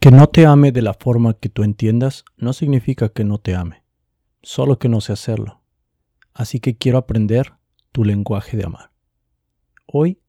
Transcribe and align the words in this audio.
Que 0.00 0.12
no 0.12 0.28
te 0.28 0.46
ame 0.46 0.70
de 0.70 0.80
la 0.80 0.94
forma 0.94 1.34
que 1.34 1.48
tú 1.48 1.64
entiendas 1.64 2.24
no 2.36 2.52
significa 2.52 3.08
que 3.08 3.24
no 3.24 3.38
te 3.38 3.56
ame, 3.56 3.82
solo 4.42 4.78
que 4.78 4.88
no 4.88 5.00
sé 5.00 5.12
hacerlo. 5.12 5.60
Así 6.32 6.60
que 6.60 6.76
quiero 6.76 6.98
aprender 6.98 7.54
tu 7.90 8.04
lenguaje 8.04 8.56
de 8.56 8.64
amar. 8.64 8.92
Hoy 9.86 10.20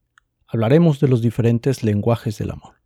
hablaremos 0.47 0.99
de 0.99 1.07
los 1.07 1.21
diferentes 1.21 1.83
lenguajes 1.83 2.39
del 2.39 2.49
amor. 2.49 2.78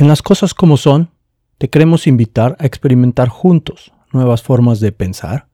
En 0.00 0.08
las 0.08 0.22
cosas 0.22 0.54
como 0.54 0.78
son, 0.78 1.10
te 1.58 1.68
queremos 1.68 2.06
invitar 2.06 2.56
a 2.58 2.64
experimentar 2.64 3.28
juntos 3.28 3.92
nuevas 4.14 4.42
formas 4.42 4.80
de 4.80 4.92
pensar, 4.92 5.48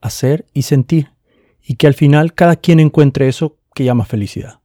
hacer 0.00 0.46
y 0.52 0.62
sentir, 0.62 1.12
y 1.62 1.76
que 1.76 1.86
al 1.86 1.94
final 1.94 2.34
cada 2.34 2.56
quien 2.56 2.80
encuentre 2.80 3.28
eso 3.28 3.56
que 3.72 3.84
llama 3.84 4.04
felicidad. 4.04 4.58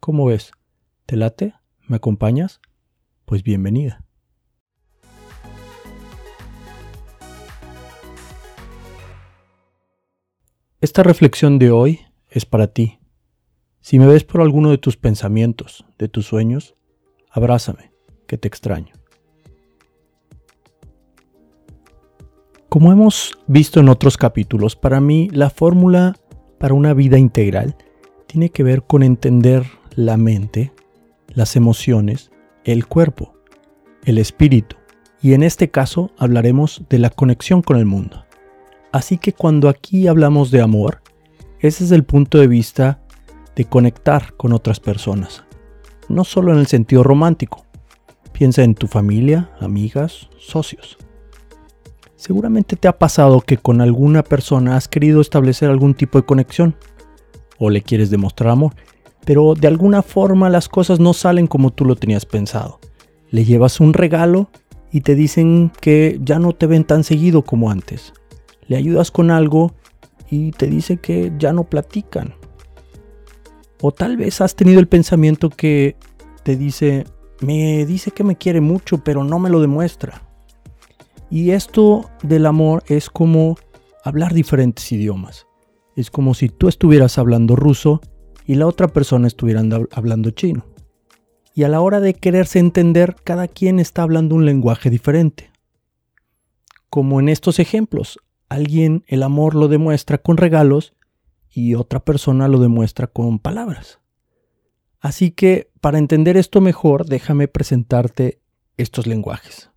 ¿Cómo 0.00 0.26
ves? 0.26 0.52
¿Te 1.06 1.16
late? 1.16 1.54
¿Me 1.86 1.96
acompañas? 1.96 2.60
Pues 3.24 3.42
bienvenida. 3.42 4.04
Esta 10.82 11.02
reflexión 11.02 11.58
de 11.58 11.70
hoy 11.70 12.00
es 12.28 12.44
para 12.44 12.66
ti. 12.66 12.98
Si 13.80 13.98
me 13.98 14.06
ves 14.06 14.24
por 14.24 14.42
alguno 14.42 14.68
de 14.68 14.76
tus 14.76 14.98
pensamientos, 14.98 15.86
de 15.96 16.08
tus 16.08 16.26
sueños, 16.26 16.74
abrázame 17.30 17.87
que 18.28 18.38
te 18.38 18.46
extraño. 18.46 18.92
Como 22.68 22.92
hemos 22.92 23.36
visto 23.48 23.80
en 23.80 23.88
otros 23.88 24.16
capítulos, 24.16 24.76
para 24.76 25.00
mí 25.00 25.30
la 25.32 25.50
fórmula 25.50 26.14
para 26.58 26.74
una 26.74 26.92
vida 26.94 27.18
integral 27.18 27.76
tiene 28.26 28.50
que 28.50 28.62
ver 28.62 28.82
con 28.82 29.02
entender 29.02 29.64
la 29.96 30.16
mente, 30.16 30.72
las 31.28 31.56
emociones, 31.56 32.30
el 32.64 32.86
cuerpo, 32.86 33.34
el 34.04 34.18
espíritu, 34.18 34.76
y 35.22 35.32
en 35.32 35.42
este 35.42 35.70
caso 35.70 36.10
hablaremos 36.18 36.84
de 36.90 36.98
la 36.98 37.10
conexión 37.10 37.62
con 37.62 37.78
el 37.78 37.86
mundo. 37.86 38.26
Así 38.92 39.16
que 39.16 39.32
cuando 39.32 39.68
aquí 39.70 40.06
hablamos 40.06 40.50
de 40.50 40.60
amor, 40.60 41.00
ese 41.60 41.84
es 41.84 41.90
el 41.90 42.04
punto 42.04 42.38
de 42.38 42.48
vista 42.48 43.00
de 43.56 43.64
conectar 43.64 44.34
con 44.34 44.52
otras 44.52 44.78
personas, 44.78 45.42
no 46.08 46.22
solo 46.24 46.52
en 46.52 46.58
el 46.58 46.66
sentido 46.66 47.02
romántico, 47.02 47.64
Piensa 48.38 48.62
en 48.62 48.76
tu 48.76 48.86
familia, 48.86 49.50
amigas, 49.58 50.28
socios. 50.38 50.96
Seguramente 52.14 52.76
te 52.76 52.86
ha 52.86 52.96
pasado 52.96 53.40
que 53.40 53.56
con 53.56 53.80
alguna 53.80 54.22
persona 54.22 54.76
has 54.76 54.86
querido 54.86 55.20
establecer 55.20 55.68
algún 55.68 55.94
tipo 55.94 56.20
de 56.20 56.24
conexión 56.24 56.76
o 57.58 57.68
le 57.68 57.82
quieres 57.82 58.10
demostrar 58.10 58.50
amor, 58.50 58.74
pero 59.24 59.54
de 59.54 59.66
alguna 59.66 60.02
forma 60.02 60.50
las 60.50 60.68
cosas 60.68 61.00
no 61.00 61.14
salen 61.14 61.48
como 61.48 61.72
tú 61.72 61.84
lo 61.84 61.96
tenías 61.96 62.26
pensado. 62.26 62.78
Le 63.28 63.44
llevas 63.44 63.80
un 63.80 63.92
regalo 63.92 64.50
y 64.92 65.00
te 65.00 65.16
dicen 65.16 65.72
que 65.80 66.20
ya 66.22 66.38
no 66.38 66.52
te 66.52 66.68
ven 66.68 66.84
tan 66.84 67.02
seguido 67.02 67.42
como 67.42 67.72
antes. 67.72 68.12
Le 68.68 68.76
ayudas 68.76 69.10
con 69.10 69.32
algo 69.32 69.74
y 70.30 70.52
te 70.52 70.68
dice 70.68 70.98
que 70.98 71.32
ya 71.40 71.52
no 71.52 71.64
platican. 71.64 72.36
O 73.80 73.90
tal 73.90 74.16
vez 74.16 74.40
has 74.40 74.54
tenido 74.54 74.78
el 74.78 74.86
pensamiento 74.86 75.50
que 75.50 75.96
te 76.44 76.54
dice, 76.54 77.04
me 77.40 77.86
dice 77.86 78.10
que 78.10 78.24
me 78.24 78.36
quiere 78.36 78.60
mucho, 78.60 78.98
pero 79.04 79.24
no 79.24 79.38
me 79.38 79.50
lo 79.50 79.60
demuestra. 79.60 80.22
Y 81.30 81.50
esto 81.50 82.10
del 82.22 82.46
amor 82.46 82.82
es 82.86 83.10
como 83.10 83.56
hablar 84.04 84.32
diferentes 84.32 84.90
idiomas. 84.92 85.46
Es 85.94 86.10
como 86.10 86.34
si 86.34 86.48
tú 86.48 86.68
estuvieras 86.68 87.18
hablando 87.18 87.56
ruso 87.56 88.00
y 88.46 88.54
la 88.54 88.66
otra 88.66 88.88
persona 88.88 89.26
estuviera 89.26 89.62
hablando 89.92 90.30
chino. 90.30 90.64
Y 91.54 91.64
a 91.64 91.68
la 91.68 91.80
hora 91.80 92.00
de 92.00 92.14
quererse 92.14 92.60
entender, 92.60 93.16
cada 93.24 93.48
quien 93.48 93.80
está 93.80 94.02
hablando 94.02 94.34
un 94.34 94.46
lenguaje 94.46 94.90
diferente. 94.90 95.50
Como 96.88 97.20
en 97.20 97.28
estos 97.28 97.58
ejemplos, 97.58 98.18
alguien 98.48 99.04
el 99.06 99.22
amor 99.22 99.54
lo 99.54 99.68
demuestra 99.68 100.18
con 100.18 100.36
regalos 100.36 100.94
y 101.50 101.74
otra 101.74 102.00
persona 102.00 102.48
lo 102.48 102.58
demuestra 102.58 103.08
con 103.08 103.38
palabras. 103.38 104.00
Así 105.00 105.30
que 105.30 105.67
para 105.80 105.98
entender 105.98 106.36
esto 106.36 106.60
mejor, 106.60 107.06
déjame 107.06 107.48
presentarte 107.48 108.40
estos 108.76 109.06
lenguajes. 109.06 109.70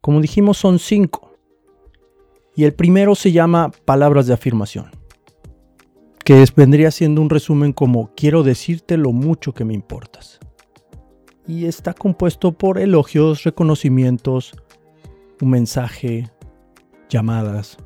Como 0.00 0.20
dijimos, 0.20 0.56
son 0.56 0.78
cinco. 0.78 1.32
Y 2.54 2.64
el 2.64 2.74
primero 2.74 3.14
se 3.14 3.32
llama 3.32 3.72
palabras 3.84 4.26
de 4.26 4.34
afirmación, 4.34 4.90
que 6.24 6.44
vendría 6.54 6.90
siendo 6.90 7.20
un 7.20 7.28
resumen 7.28 7.72
como 7.72 8.14
quiero 8.14 8.42
decirte 8.42 8.96
lo 8.96 9.12
mucho 9.12 9.52
que 9.52 9.64
me 9.64 9.74
importas. 9.74 10.38
Y 11.46 11.66
está 11.66 11.92
compuesto 11.92 12.52
por 12.52 12.78
elogios, 12.78 13.42
reconocimientos, 13.42 14.54
un 15.40 15.50
mensaje, 15.50 16.30
llamadas, 17.10 17.76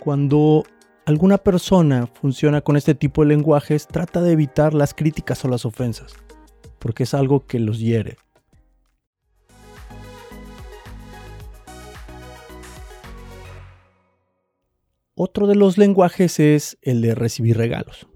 cuando 0.00 0.64
alguna 1.04 1.38
persona 1.38 2.06
funciona 2.06 2.62
con 2.62 2.76
este 2.76 2.94
tipo 2.94 3.22
de 3.22 3.28
lenguajes, 3.28 3.86
trata 3.86 4.22
de 4.22 4.32
evitar 4.32 4.74
las 4.74 4.94
críticas 4.94 5.44
o 5.44 5.48
las 5.48 5.64
ofensas, 5.66 6.14
porque 6.78 7.04
es 7.04 7.14
algo 7.14 7.46
que 7.46 7.60
los 7.60 7.78
hiere. 7.78 8.16
Otro 15.14 15.46
de 15.46 15.54
los 15.54 15.76
lenguajes 15.76 16.40
es 16.40 16.78
el 16.80 17.02
de 17.02 17.14
recibir 17.14 17.58
regalos. 17.58 18.08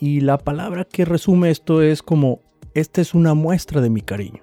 Y 0.00 0.20
la 0.20 0.36
palabra 0.36 0.84
que 0.84 1.04
resume 1.04 1.50
esto 1.50 1.80
es 1.80 2.02
como, 2.02 2.40
esta 2.74 3.00
es 3.00 3.14
una 3.14 3.34
muestra 3.34 3.80
de 3.80 3.88
mi 3.88 4.00
cariño. 4.00 4.42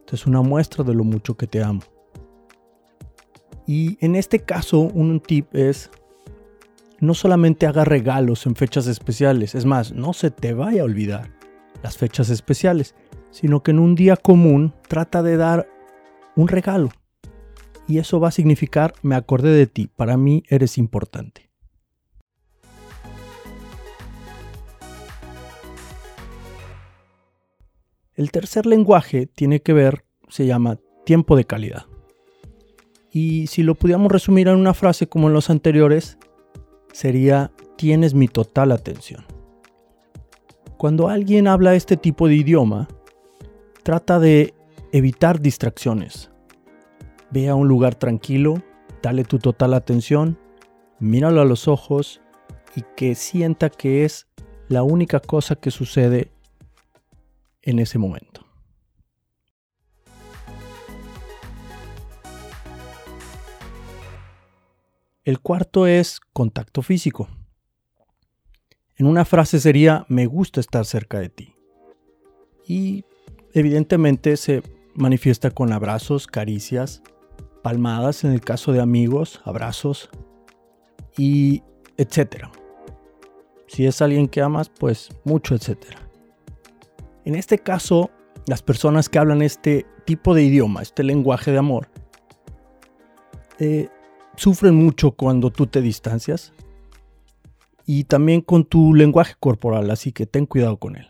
Esta 0.00 0.16
es 0.16 0.26
una 0.26 0.42
muestra 0.42 0.84
de 0.84 0.92
lo 0.92 1.02
mucho 1.02 1.34
que 1.34 1.46
te 1.46 1.62
amo. 1.62 1.80
Y 3.66 3.98
en 4.04 4.14
este 4.14 4.38
caso, 4.38 4.80
un 4.80 5.20
tip 5.20 5.54
es 5.54 5.90
no 7.00 7.14
solamente 7.14 7.66
haga 7.66 7.84
regalos 7.84 8.46
en 8.46 8.54
fechas 8.54 8.86
especiales, 8.86 9.54
es 9.54 9.64
más, 9.64 9.92
no 9.92 10.12
se 10.12 10.30
te 10.30 10.54
vaya 10.54 10.82
a 10.82 10.84
olvidar 10.84 11.30
las 11.82 11.98
fechas 11.98 12.30
especiales, 12.30 12.94
sino 13.30 13.62
que 13.62 13.72
en 13.72 13.78
un 13.78 13.94
día 13.94 14.16
común 14.16 14.72
trata 14.88 15.22
de 15.22 15.36
dar 15.36 15.68
un 16.36 16.48
regalo. 16.48 16.90
Y 17.88 17.98
eso 17.98 18.18
va 18.18 18.28
a 18.28 18.32
significar, 18.32 18.94
me 19.02 19.14
acordé 19.14 19.50
de 19.50 19.66
ti, 19.66 19.88
para 19.94 20.16
mí 20.16 20.42
eres 20.48 20.78
importante. 20.78 21.50
El 28.14 28.30
tercer 28.30 28.64
lenguaje 28.64 29.26
tiene 29.26 29.60
que 29.60 29.74
ver, 29.74 30.04
se 30.28 30.46
llama 30.46 30.78
tiempo 31.04 31.36
de 31.36 31.44
calidad. 31.44 31.84
Y 33.18 33.46
si 33.46 33.62
lo 33.62 33.74
pudiéramos 33.74 34.12
resumir 34.12 34.46
en 34.48 34.58
una 34.58 34.74
frase 34.74 35.06
como 35.06 35.28
en 35.28 35.32
los 35.32 35.48
anteriores, 35.48 36.18
sería 36.92 37.50
tienes 37.76 38.12
mi 38.12 38.28
total 38.28 38.72
atención. 38.72 39.24
Cuando 40.76 41.08
alguien 41.08 41.48
habla 41.48 41.74
este 41.74 41.96
tipo 41.96 42.28
de 42.28 42.34
idioma, 42.34 42.88
trata 43.82 44.18
de 44.18 44.52
evitar 44.92 45.40
distracciones. 45.40 46.30
Ve 47.30 47.48
a 47.48 47.54
un 47.54 47.68
lugar 47.68 47.94
tranquilo, 47.94 48.62
dale 49.02 49.24
tu 49.24 49.38
total 49.38 49.72
atención, 49.72 50.38
míralo 51.00 51.40
a 51.40 51.46
los 51.46 51.68
ojos 51.68 52.20
y 52.74 52.82
que 52.96 53.14
sienta 53.14 53.70
que 53.70 54.04
es 54.04 54.26
la 54.68 54.82
única 54.82 55.20
cosa 55.20 55.56
que 55.56 55.70
sucede 55.70 56.32
en 57.62 57.78
ese 57.78 57.96
momento. 57.96 58.45
El 65.26 65.40
cuarto 65.40 65.88
es 65.88 66.20
contacto 66.32 66.82
físico. 66.82 67.26
En 68.94 69.08
una 69.08 69.24
frase 69.24 69.58
sería 69.58 70.06
me 70.08 70.26
gusta 70.26 70.60
estar 70.60 70.84
cerca 70.84 71.18
de 71.18 71.28
ti. 71.28 71.56
Y 72.64 73.04
evidentemente 73.52 74.36
se 74.36 74.62
manifiesta 74.94 75.50
con 75.50 75.72
abrazos, 75.72 76.28
caricias, 76.28 77.02
palmadas 77.64 78.22
en 78.22 78.30
el 78.30 78.40
caso 78.40 78.70
de 78.70 78.80
amigos, 78.80 79.42
abrazos 79.44 80.10
y 81.18 81.64
etcétera. 81.96 82.52
Si 83.66 83.84
es 83.84 84.00
alguien 84.00 84.28
que 84.28 84.42
amas, 84.42 84.68
pues 84.68 85.08
mucho 85.24 85.56
etcétera. 85.56 86.08
En 87.24 87.34
este 87.34 87.58
caso, 87.58 88.12
las 88.46 88.62
personas 88.62 89.08
que 89.08 89.18
hablan 89.18 89.42
este 89.42 89.86
tipo 90.04 90.34
de 90.34 90.44
idioma, 90.44 90.82
este 90.82 91.02
lenguaje 91.02 91.50
de 91.50 91.58
amor, 91.58 91.88
eh, 93.58 93.88
sufren 94.36 94.74
mucho 94.74 95.12
cuando 95.12 95.50
tú 95.50 95.66
te 95.66 95.80
distancias 95.80 96.52
y 97.86 98.04
también 98.04 98.40
con 98.40 98.64
tu 98.64 98.94
lenguaje 98.94 99.34
corporal, 99.38 99.90
así 99.90 100.12
que 100.12 100.26
ten 100.26 100.46
cuidado 100.46 100.76
con 100.78 100.96
él. 100.96 101.08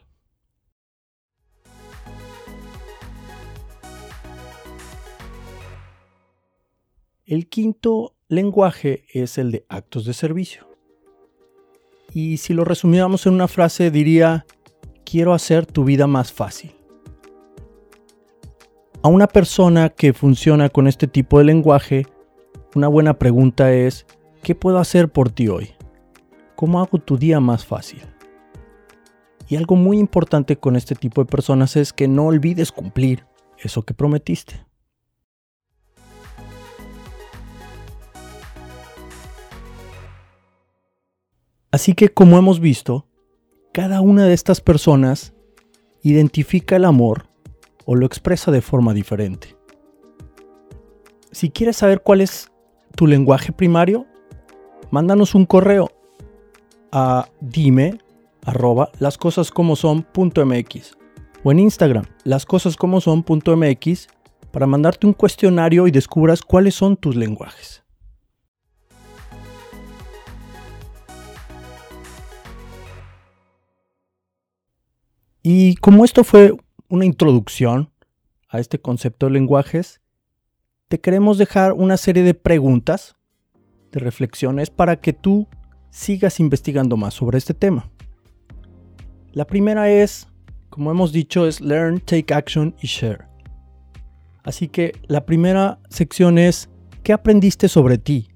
El 7.25 7.49
quinto 7.49 8.15
lenguaje 8.29 9.05
es 9.13 9.37
el 9.37 9.51
de 9.51 9.67
actos 9.69 10.05
de 10.05 10.15
servicio. 10.15 10.67
Y 12.13 12.37
si 12.37 12.55
lo 12.55 12.65
resumiéramos 12.65 13.27
en 13.27 13.35
una 13.35 13.49
frase 13.49 13.91
diría, 13.91 14.47
quiero 15.05 15.35
hacer 15.35 15.67
tu 15.67 15.85
vida 15.85 16.07
más 16.07 16.33
fácil. 16.33 16.73
A 19.03 19.09
una 19.09 19.27
persona 19.27 19.89
que 19.89 20.13
funciona 20.13 20.69
con 20.69 20.87
este 20.87 21.09
tipo 21.09 21.39
de 21.39 21.45
lenguaje, 21.47 22.07
una 22.77 22.89
buena 22.89 23.19
pregunta 23.19 23.73
es, 23.73 24.05
¿qué 24.43 24.55
puedo 24.55 24.79
hacer 24.79 25.09
por 25.09 25.31
ti 25.31 25.49
hoy? 25.49 25.71
¿Cómo 26.57 26.81
hago 26.81 26.99
tu 26.99 27.17
día 27.17 27.41
más 27.41 27.65
fácil? 27.65 28.03
Y 29.49 29.57
algo 29.57 29.77
muy 29.77 29.99
importante 29.99 30.57
con 30.57 30.77
este 30.77 30.95
tipo 30.95 31.23
de 31.23 31.31
personas 31.31 31.77
es 31.77 31.95
que 31.95 32.07
no 32.07 32.27
olvides 32.27 32.73
cumplir 32.73 33.25
eso 33.59 33.83
que 33.83 33.95
prometiste. 33.95 34.67
Así 41.71 41.95
que 41.95 42.11
como 42.11 42.37
hemos 42.37 42.61
visto, 42.61 43.07
cada 43.73 44.03
una 44.03 44.27
de 44.27 44.35
estas 44.35 44.61
personas 44.61 45.33
identifica 46.03 46.77
el 46.77 46.85
amor 46.85 47.27
o 47.87 47.95
lo 47.95 48.05
expresa 48.05 48.51
de 48.51 48.61
forma 48.61 48.93
diferente. 48.93 49.57
Si 51.33 51.51
quieres 51.51 51.77
saber 51.77 52.03
cuál 52.03 52.21
es 52.21 52.51
tu 52.97 53.07
lenguaje 53.07 53.53
primario, 53.53 54.07
mándanos 54.91 55.35
un 55.35 55.47
correo 55.47 55.93
a 56.91 57.29
dime 57.41 57.99
arroba 58.45 58.91
lascosascomoson.mx 58.99 60.97
o 61.45 61.53
en 61.53 61.59
Instagram 61.59 62.07
lascosascomoson.mx 62.25 64.09
para 64.51 64.67
mandarte 64.67 65.07
un 65.07 65.13
cuestionario 65.13 65.87
y 65.87 65.91
descubras 65.91 66.43
cuáles 66.43 66.75
son 66.75 66.97
tus 66.97 67.15
lenguajes. 67.15 67.85
Y 75.43 75.77
como 75.77 76.05
esto 76.05 76.25
fue 76.25 76.53
una 76.89 77.05
introducción 77.05 77.93
a 78.49 78.59
este 78.59 78.81
concepto 78.81 79.27
de 79.27 79.33
lenguajes, 79.33 80.01
te 80.89 81.01
queremos 81.01 81.37
dejar 81.39 81.73
una 81.73 81.97
serie 81.97 82.23
de 82.23 82.35
preguntas, 82.35 83.17
de 83.91 83.99
reflexiones 83.99 84.71
para 84.71 85.01
que 85.01 85.13
tú 85.13 85.49
sigas 85.91 86.39
investigando 86.39 86.97
más 86.97 87.15
sobre 87.15 87.39
este 87.39 87.55
tema. 87.55 87.91
La 89.33 89.47
primera 89.47 89.91
es, 89.91 90.29
como 90.71 90.91
hemos 90.91 91.13
dicho, 91.13 91.47
es 91.47 91.61
Learn, 91.61 92.01
Take 92.01 92.33
Action 92.33 92.75
y 92.81 92.87
Share. 92.87 93.27
Así 94.45 94.69
que 94.69 94.93
la 95.09 95.27
primera 95.27 95.81
sección 95.89 96.39
es, 96.39 96.69
¿qué 97.03 97.13
aprendiste 97.13 97.69
sobre 97.69 97.99
ti? 97.99 98.29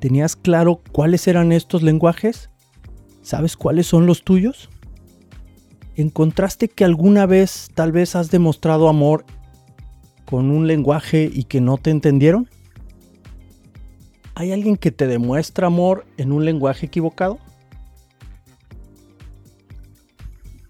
¿Tenías 0.00 0.36
claro 0.36 0.82
cuáles 0.92 1.26
eran 1.28 1.52
estos 1.52 1.82
lenguajes? 1.82 2.50
¿Sabes 3.22 3.56
cuáles 3.56 3.86
son 3.86 4.04
los 4.04 4.22
tuyos? 4.22 4.68
¿Encontraste 5.96 6.68
que 6.68 6.84
alguna 6.84 7.24
vez 7.24 7.70
tal 7.74 7.92
vez 7.92 8.16
has 8.16 8.30
demostrado 8.30 8.88
amor 8.88 9.24
con 10.32 10.50
un 10.50 10.66
lenguaje 10.66 11.30
y 11.30 11.44
que 11.44 11.60
no 11.60 11.76
te 11.76 11.90
entendieron? 11.90 12.48
¿Hay 14.34 14.50
alguien 14.50 14.78
que 14.78 14.90
te 14.90 15.06
demuestra 15.06 15.66
amor 15.66 16.06
en 16.16 16.32
un 16.32 16.46
lenguaje 16.46 16.86
equivocado? 16.86 17.38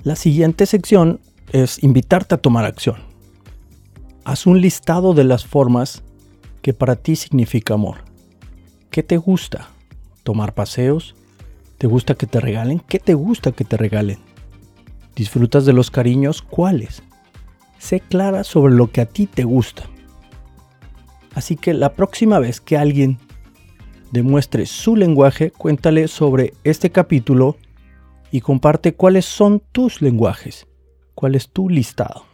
La 0.03 0.17
siguiente 0.17 0.67
sección 0.67 1.21
es 1.53 1.81
invitarte 1.85 2.35
a 2.35 2.39
tomar 2.39 2.65
acción. 2.65 2.97
Haz 4.25 4.49
un 4.49 4.61
listado 4.61 5.15
de 5.15 5.23
las 5.23 5.47
formas 5.47 6.03
que 6.61 6.75
para 6.75 6.97
ti 6.97 7.15
significa 7.15 7.75
amor. 7.75 7.99
¿Qué 8.91 9.05
te 9.05 9.17
gusta? 9.17 9.69
¿Tomar 10.25 10.55
paseos? 10.55 11.15
¿Te 11.79 11.87
gusta 11.87 12.17
que 12.17 12.27
te 12.27 12.41
regalen? 12.41 12.81
¿Qué 12.81 12.99
te 12.99 13.15
gusta 13.15 13.53
que 13.53 13.63
te 13.65 13.77
regalen? 13.77 14.19
¿Disfrutas 15.15 15.65
de 15.65 15.73
los 15.73 15.93
cariños? 15.93 16.43
¿Cuáles? 16.43 17.05
Sé 17.83 17.99
clara 17.99 18.45
sobre 18.45 18.75
lo 18.75 18.93
que 18.93 19.01
a 19.01 19.07
ti 19.07 19.27
te 19.27 19.43
gusta. 19.43 19.83
Así 21.35 21.57
que 21.57 21.75
la 21.75 21.95
próxima 21.95 22.39
vez 22.39 22.61
que 22.61 22.77
alguien 22.77 23.19
demuestre 24.13 24.67
su 24.67 24.95
lenguaje, 24.95 25.51
cuéntale 25.51 26.07
sobre 26.07 26.55
este 26.63 26.91
capítulo 26.91 27.57
y 28.31 28.41
comparte 28.41 28.95
cuáles 28.95 29.25
son 29.25 29.61
tus 29.73 30.01
lenguajes, 30.01 30.69
cuál 31.17 31.35
es 31.35 31.49
tu 31.49 31.69
listado. 31.69 32.25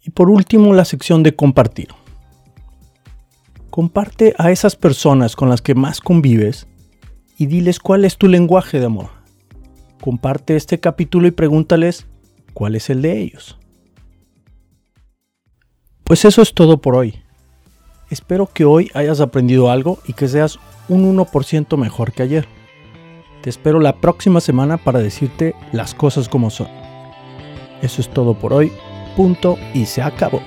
Y 0.00 0.10
por 0.10 0.30
último, 0.30 0.74
la 0.74 0.84
sección 0.84 1.24
de 1.24 1.34
compartir. 1.34 1.88
Comparte 3.72 4.34
a 4.36 4.50
esas 4.50 4.76
personas 4.76 5.34
con 5.34 5.48
las 5.48 5.62
que 5.62 5.74
más 5.74 6.02
convives 6.02 6.66
y 7.38 7.46
diles 7.46 7.80
cuál 7.80 8.04
es 8.04 8.18
tu 8.18 8.28
lenguaje 8.28 8.78
de 8.78 8.84
amor. 8.84 9.08
Comparte 9.98 10.56
este 10.56 10.78
capítulo 10.78 11.26
y 11.26 11.30
pregúntales 11.30 12.06
cuál 12.52 12.74
es 12.74 12.90
el 12.90 13.00
de 13.00 13.18
ellos. 13.18 13.58
Pues 16.04 16.26
eso 16.26 16.42
es 16.42 16.52
todo 16.52 16.82
por 16.82 16.96
hoy. 16.96 17.22
Espero 18.10 18.46
que 18.52 18.66
hoy 18.66 18.90
hayas 18.92 19.22
aprendido 19.22 19.70
algo 19.70 20.00
y 20.06 20.12
que 20.12 20.28
seas 20.28 20.58
un 20.90 21.16
1% 21.16 21.78
mejor 21.78 22.12
que 22.12 22.24
ayer. 22.24 22.46
Te 23.40 23.48
espero 23.48 23.80
la 23.80 24.02
próxima 24.02 24.42
semana 24.42 24.76
para 24.76 24.98
decirte 24.98 25.54
las 25.72 25.94
cosas 25.94 26.28
como 26.28 26.50
son. 26.50 26.68
Eso 27.80 28.02
es 28.02 28.10
todo 28.10 28.34
por 28.34 28.52
hoy. 28.52 28.70
Punto 29.16 29.56
y 29.72 29.86
se 29.86 30.02
acabó. 30.02 30.42